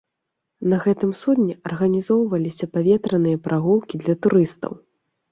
[0.69, 4.73] На гэтым судне арганізоўваліся паветраныя прагулкі для турыстаў.